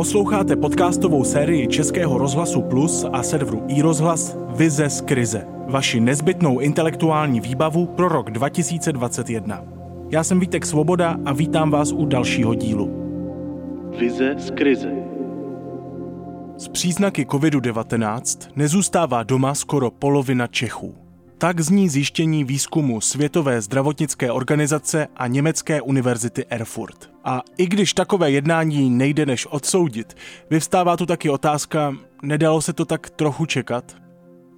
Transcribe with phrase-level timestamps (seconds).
[0.00, 5.46] Posloucháte podcastovou sérii Českého rozhlasu Plus a serveru iRozhlas Vize z krize.
[5.68, 9.64] Vaši nezbytnou intelektuální výbavu pro rok 2021.
[10.10, 12.90] Já jsem Vítek Svoboda a vítám vás u dalšího dílu.
[13.98, 14.92] Vize z krize.
[16.58, 21.09] Z příznaky COVID-19 nezůstává doma skoro polovina Čechů.
[21.40, 27.10] Tak zní zjištění výzkumu Světové zdravotnické organizace a Německé univerzity Erfurt.
[27.24, 30.16] A i když takové jednání nejde než odsoudit,
[30.50, 33.96] vyvstává tu taky otázka, nedalo se to tak trochu čekat?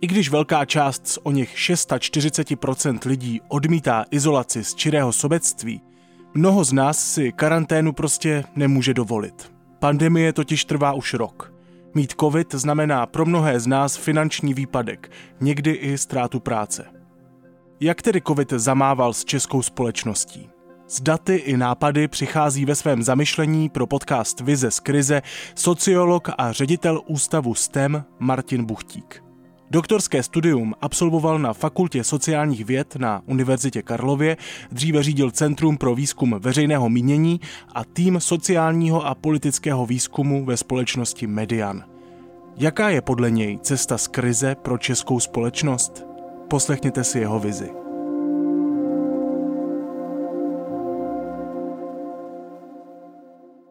[0.00, 5.80] I když velká část z o něch 640% lidí odmítá izolaci z čirého sobectví,
[6.34, 9.52] mnoho z nás si karanténu prostě nemůže dovolit.
[9.78, 11.51] Pandemie totiž trvá už rok.
[11.94, 15.10] Mít covid znamená pro mnohé z nás finanční výpadek,
[15.40, 16.84] někdy i ztrátu práce.
[17.80, 20.50] Jak tedy covid zamával s českou společností?
[20.88, 25.22] S daty i nápady přichází ve svém zamyšlení pro podcast Vize z krize
[25.54, 29.31] sociolog a ředitel ústavu STEM Martin Buchtík.
[29.72, 34.36] Doktorské studium absolvoval na Fakultě sociálních věd na Univerzitě Karlově,
[34.72, 37.40] dříve řídil Centrum pro výzkum veřejného mínění
[37.74, 41.84] a tým sociálního a politického výzkumu ve společnosti Median.
[42.56, 46.06] Jaká je podle něj cesta z krize pro českou společnost?
[46.50, 47.70] Poslechněte si jeho vizi.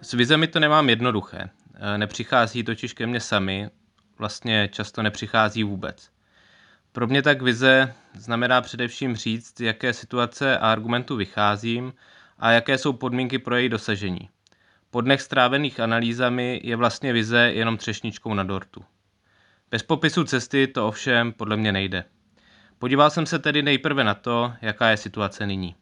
[0.00, 1.50] S vizemi to nemám jednoduché.
[1.96, 3.70] Nepřichází totiž ke mně sami,
[4.18, 6.10] vlastně často nepřichází vůbec.
[6.92, 11.92] Pro mě tak vize znamená především říct, jaké situace a argumentu vycházím
[12.38, 14.28] a jaké jsou podmínky pro její dosažení.
[14.90, 18.84] Po dnech strávených analýzami je vlastně vize jenom třešničkou na dortu.
[19.70, 22.04] Bez popisu cesty to ovšem podle mě nejde.
[22.78, 25.74] Podíval jsem se tedy nejprve na to, jaká je situace nyní.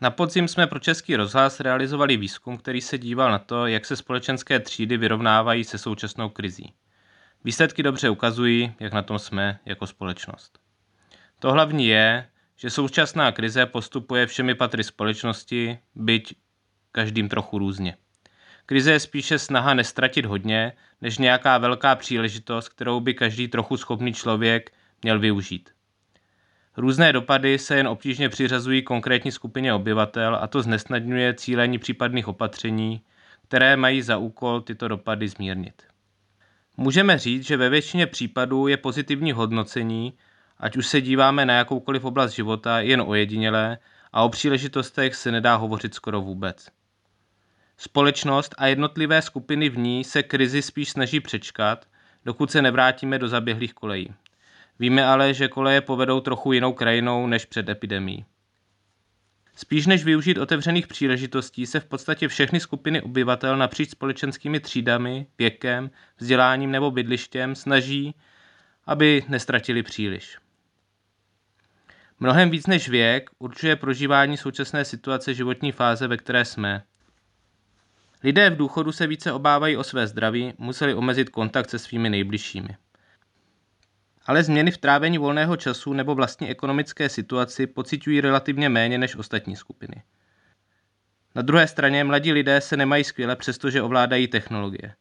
[0.00, 3.96] Na podzim jsme pro Český rozhlas realizovali výzkum, který se díval na to, jak se
[3.96, 6.74] společenské třídy vyrovnávají se současnou krizí.
[7.48, 10.58] Výsledky dobře ukazují, jak na tom jsme jako společnost.
[11.38, 16.34] To hlavní je, že současná krize postupuje všemi patry společnosti, byť
[16.92, 17.96] každým trochu různě.
[18.66, 24.12] Krize je spíše snaha nestratit hodně, než nějaká velká příležitost, kterou by každý trochu schopný
[24.12, 24.72] člověk
[25.02, 25.70] měl využít.
[26.76, 33.02] Různé dopady se jen obtížně přiřazují konkrétní skupině obyvatel a to znesnadňuje cílení případných opatření,
[33.48, 35.87] které mají za úkol tyto dopady zmírnit.
[36.80, 40.12] Můžeme říct, že ve většině případů je pozitivní hodnocení,
[40.58, 43.78] ať už se díváme na jakoukoliv oblast života, jen ojedinělé
[44.12, 46.68] a o příležitostech se nedá hovořit skoro vůbec.
[47.76, 51.86] Společnost a jednotlivé skupiny v ní se krizi spíš snaží přečkat,
[52.24, 54.14] dokud se nevrátíme do zaběhlých kolejí.
[54.78, 58.24] Víme ale, že koleje povedou trochu jinou krajinou než před epidemí.
[59.58, 65.90] Spíš než využít otevřených příležitostí se v podstatě všechny skupiny obyvatel napříč společenskými třídami, věkem,
[66.18, 68.14] vzděláním nebo bydlištěm snaží,
[68.86, 70.38] aby nestratili příliš.
[72.20, 76.82] Mnohem víc než věk určuje prožívání současné situace životní fáze, ve které jsme.
[78.22, 82.76] Lidé v důchodu se více obávají o své zdraví, museli omezit kontakt se svými nejbližšími
[84.28, 89.56] ale změny v trávení volného času nebo vlastní ekonomické situaci pociťují relativně méně než ostatní
[89.56, 90.02] skupiny.
[91.34, 94.94] Na druhé straně mladí lidé se nemají skvěle, přestože ovládají technologie.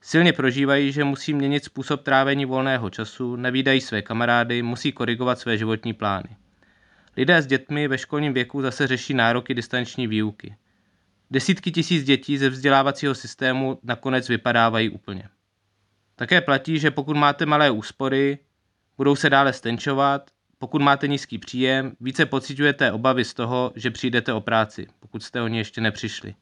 [0.00, 5.58] Silně prožívají, že musí měnit způsob trávení volného času, nevídají své kamarády, musí korigovat své
[5.58, 6.36] životní plány.
[7.16, 10.56] Lidé s dětmi ve školním věku zase řeší nároky distanční výuky.
[11.30, 15.28] Desítky tisíc dětí ze vzdělávacího systému nakonec vypadávají úplně.
[16.16, 18.38] Také platí, že pokud máte malé úspory,
[18.96, 24.32] budou se dále stenčovat, pokud máte nízký příjem, více pocitujete obavy z toho, že přijdete
[24.32, 26.34] o práci, pokud jste o ně ještě nepřišli.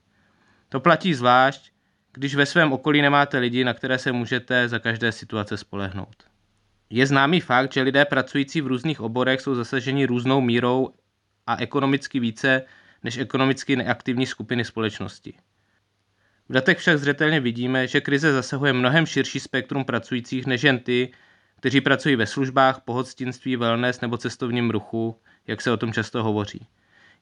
[0.69, 1.73] To platí zvlášť,
[2.13, 6.17] když ve svém okolí nemáte lidi, na které se můžete za každé situace spolehnout.
[6.91, 10.91] Je známý fakt, že lidé pracující v různých oborech jsou zasaženi různou mírou
[11.47, 12.63] a ekonomicky více
[13.03, 15.35] než ekonomicky neaktivní skupiny společnosti.
[16.49, 21.13] V datech však zřetelně vidíme, že krize zasahuje mnohem širší spektrum pracujících než jen ty,
[21.57, 26.67] kteří pracují ve službách, pohostinství, wellness nebo cestovním ruchu, jak se o tom často hovoří.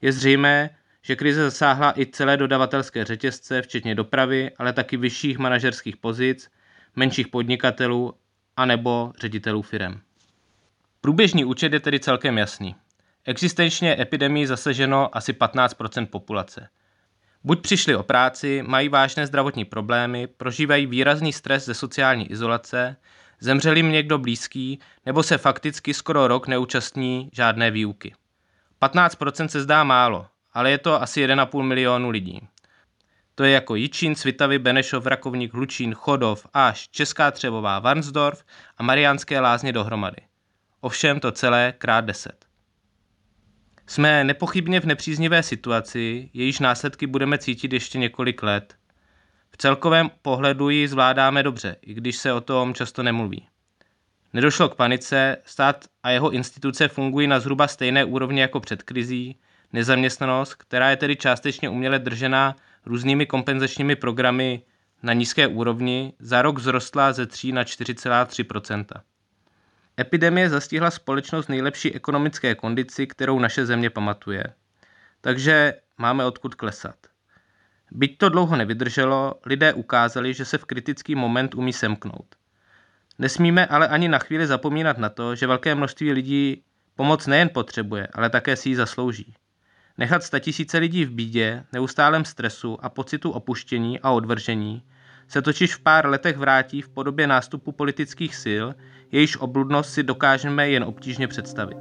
[0.00, 0.70] Je zřejmé,
[1.02, 6.50] že krize zasáhla i celé dodavatelské řetězce, včetně dopravy, ale taky vyšších manažerských pozic,
[6.96, 8.14] menších podnikatelů
[8.56, 10.00] a nebo ředitelů firem.
[11.00, 12.76] Průběžný účet je tedy celkem jasný.
[13.24, 16.68] Existenčně epidemii zasaženo asi 15% populace–
[17.44, 22.96] Buď přišli o práci, mají vážné zdravotní problémy, prožívají výrazný stres ze sociální izolace,
[23.40, 28.14] zemřel jim někdo blízký, nebo se fakticky skoro rok neúčastní žádné výuky.
[28.82, 32.40] 15% se zdá málo, ale je to asi 1,5 milionu lidí.
[33.34, 38.44] To je jako Jičín, Svitavy, Benešov, Rakovník, Hlučín, Chodov, Až, Česká Třebová, Varnsdorf
[38.76, 40.22] a Mariánské lázně dohromady.
[40.80, 42.51] Ovšem to celé krát deset.
[43.86, 48.76] Jsme nepochybně v nepříznivé situaci, jejíž následky budeme cítit ještě několik let.
[49.50, 53.48] V celkovém pohledu ji zvládáme dobře, i když se o tom často nemluví.
[54.32, 59.36] Nedošlo k panice, stát a jeho instituce fungují na zhruba stejné úrovni jako před krizí,
[59.72, 62.56] nezaměstnanost, která je tedy částečně uměle držená
[62.86, 64.62] různými kompenzačními programy
[65.02, 69.00] na nízké úrovni, za rok vzrostla ze 3 na 4,3
[70.00, 74.44] Epidemie zastihla společnost nejlepší ekonomické kondici, kterou naše země pamatuje.
[75.20, 76.96] Takže máme odkud klesat.
[77.90, 82.34] Byť to dlouho nevydrželo, lidé ukázali, že se v kritický moment umí semknout.
[83.18, 86.62] Nesmíme ale ani na chvíli zapomínat na to, že velké množství lidí
[86.94, 89.34] pomoc nejen potřebuje, ale také si ji zaslouží.
[89.98, 94.82] Nechat statisíce lidí v bídě, neustálém stresu a pocitu opuštění a odvržení
[95.32, 98.64] se totiž v pár letech vrátí v podobě nástupu politických sil,
[99.12, 101.78] jejíž obludnost si dokážeme jen obtížně představit.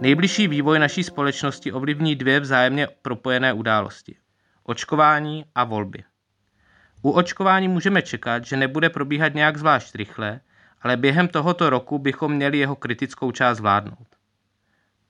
[0.00, 4.16] Nejbližší vývoj naší společnosti ovlivní dvě vzájemně propojené události.
[4.62, 6.04] Očkování a volby.
[7.02, 10.40] U očkování můžeme čekat, že nebude probíhat nějak zvlášť rychle,
[10.82, 14.08] ale během tohoto roku bychom měli jeho kritickou část zvládnout.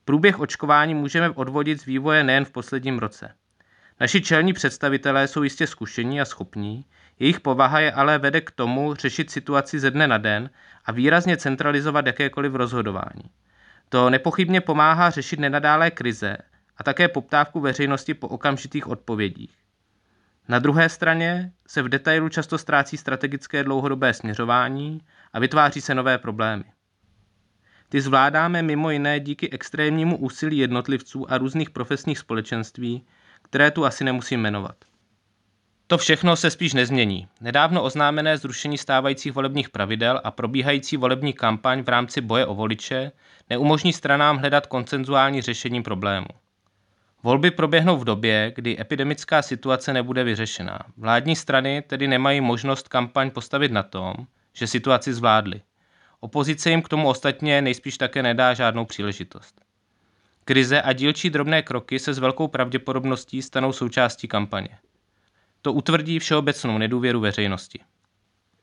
[0.05, 3.35] Průběh očkování můžeme odvodit z vývoje nejen v posledním roce.
[4.01, 6.85] Naši čelní představitelé jsou jistě zkušení a schopní,
[7.19, 10.51] jejich povaha je ale vede k tomu řešit situaci ze dne na den
[10.85, 13.31] a výrazně centralizovat jakékoliv rozhodování.
[13.89, 16.37] To nepochybně pomáhá řešit nenadálé krize
[16.77, 19.57] a také poptávku veřejnosti po okamžitých odpovědích.
[20.49, 25.01] Na druhé straně se v detailu často ztrácí strategické dlouhodobé směřování
[25.33, 26.65] a vytváří se nové problémy.
[27.89, 33.07] Ty zvládáme mimo jiné díky extrémnímu úsilí jednotlivců a různých profesních společenství,
[33.55, 34.77] které tu asi nemusím jmenovat.
[35.87, 37.29] To všechno se spíš nezmění.
[37.41, 43.13] Nedávno oznámené zrušení stávajících volebních pravidel a probíhající volební kampaň v rámci boje o voliče
[43.51, 46.27] neumožní stranám hledat koncenzuální řešení problému.
[47.23, 50.79] Volby proběhnou v době, kdy epidemická situace nebude vyřešená.
[50.97, 54.15] Vládní strany tedy nemají možnost kampaň postavit na tom,
[54.53, 55.63] že situaci zvládly.
[56.21, 59.64] Opozice jim k tomu ostatně nejspíš také nedá žádnou příležitost.
[60.45, 64.69] Krize a dílčí drobné kroky se s velkou pravděpodobností stanou součástí kampaně.
[65.63, 67.81] To utvrdí všeobecnou nedůvěru veřejnosti.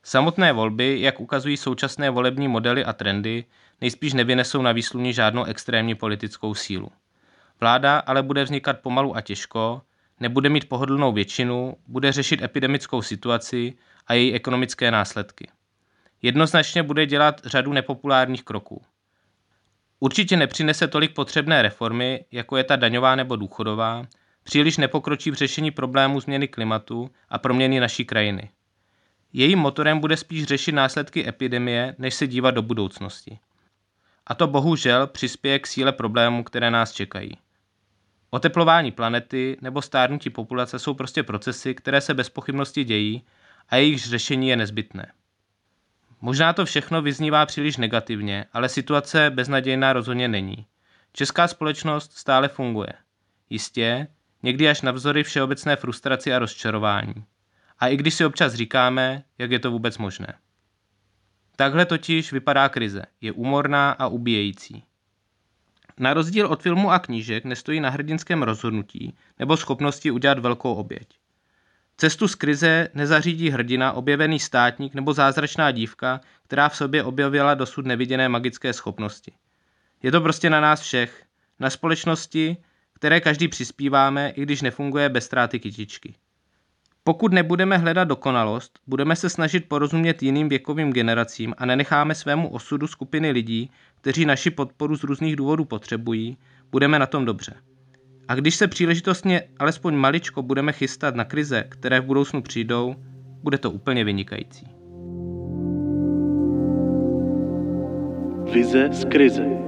[0.02, 3.44] Samotné volby, jak ukazují současné volební modely a trendy,
[3.80, 6.88] nejspíš nevynesou na výsluní žádnou extrémní politickou sílu.
[7.60, 9.82] Vláda ale bude vznikat pomalu a těžko,
[10.20, 13.74] nebude mít pohodlnou většinu, bude řešit epidemickou situaci
[14.06, 15.48] a její ekonomické následky.
[16.22, 18.82] Jednoznačně bude dělat řadu nepopulárních kroků.
[20.02, 24.06] Určitě nepřinese tolik potřebné reformy, jako je ta daňová nebo důchodová,
[24.42, 28.50] příliš nepokročí v řešení problémů změny klimatu a proměny naší krajiny.
[29.32, 33.38] Jejím motorem bude spíš řešit následky epidemie, než se dívat do budoucnosti.
[34.26, 37.38] A to bohužel přispěje k síle problémů, které nás čekají.
[38.30, 43.22] Oteplování planety nebo stárnutí populace jsou prostě procesy, které se bez pochybnosti dějí
[43.68, 45.12] a jejich řešení je nezbytné.
[46.24, 50.66] Možná to všechno vyznívá příliš negativně, ale situace beznadějná rozhodně není.
[51.12, 52.92] Česká společnost stále funguje.
[53.50, 54.06] Jistě,
[54.42, 57.14] někdy až navzory všeobecné frustraci a rozčarování.
[57.78, 60.34] A i když si občas říkáme, jak je to vůbec možné.
[61.56, 63.02] Takhle totiž vypadá krize.
[63.20, 64.84] Je úmorná a ubíjející.
[65.98, 71.21] Na rozdíl od filmu a knížek nestojí na hrdinském rozhodnutí nebo schopnosti udělat velkou oběť.
[72.02, 77.86] Cestu z krize nezařídí hrdina, objevený státník nebo zázračná dívka, která v sobě objevila dosud
[77.86, 79.32] neviděné magické schopnosti.
[80.02, 81.22] Je to prostě na nás všech,
[81.60, 82.56] na společnosti,
[82.94, 86.14] které každý přispíváme, i když nefunguje bez ztráty kytičky.
[87.04, 92.86] Pokud nebudeme hledat dokonalost, budeme se snažit porozumět jiným věkovým generacím a nenecháme svému osudu
[92.86, 96.38] skupiny lidí, kteří naši podporu z různých důvodů potřebují,
[96.70, 97.54] budeme na tom dobře.
[98.28, 102.94] A když se příležitostně alespoň maličko budeme chystat na krize, které v budoucnu přijdou,
[103.42, 104.66] bude to úplně vynikající.
[108.52, 109.62] Vize z krize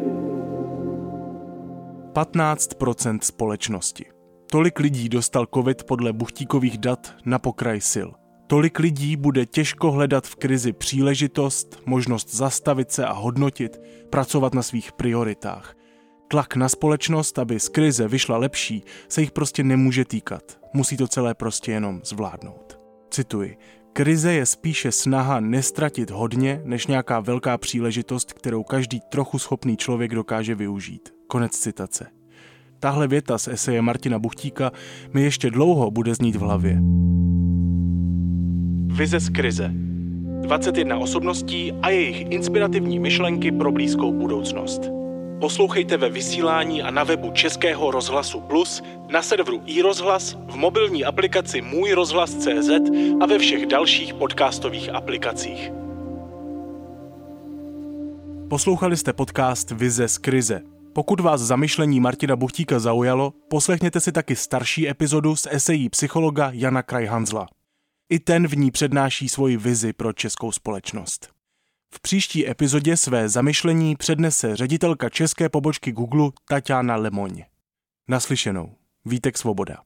[2.14, 4.04] 15% společnosti.
[4.50, 8.08] Tolik lidí dostal covid podle buchtíkových dat na pokraj sil.
[8.46, 13.80] Tolik lidí bude těžko hledat v krizi příležitost, možnost zastavit se a hodnotit,
[14.10, 15.74] pracovat na svých prioritách.
[16.34, 20.42] Tlak na společnost, aby z krize vyšla lepší, se jich prostě nemůže týkat.
[20.72, 22.78] Musí to celé prostě jenom zvládnout.
[23.10, 23.56] Cituji.
[23.92, 30.14] Krize je spíše snaha nestratit hodně, než nějaká velká příležitost, kterou každý trochu schopný člověk
[30.14, 31.14] dokáže využít.
[31.26, 32.06] Konec citace.
[32.80, 34.72] Tahle věta z eseje Martina Buchtíka
[35.12, 36.80] mi ještě dlouho bude znít v hlavě.
[38.96, 39.70] Vize z krize.
[40.40, 44.93] 21 osobností a jejich inspirativní myšlenky pro blízkou budoucnost.
[45.40, 51.62] Poslouchejte ve vysílání a na webu Českého rozhlasu Plus, na serveru iRozhlas, v mobilní aplikaci
[51.62, 52.70] Můj rozhlas.cz
[53.20, 55.70] a ve všech dalších podcastových aplikacích.
[58.50, 60.60] Poslouchali jste podcast Vize z krize.
[60.92, 66.82] Pokud vás zamyšlení Martina Buchtíka zaujalo, poslechněte si taky starší epizodu z esejí psychologa Jana
[66.82, 67.46] Krajhanzla.
[68.10, 71.33] I ten v ní přednáší svoji vizi pro českou společnost.
[71.94, 77.42] V příští epizodě své zamyšlení přednese ředitelka české pobočky Google Tatiana Lemoň.
[78.08, 78.74] Naslyšenou.
[79.04, 79.76] Vítek Svoboda.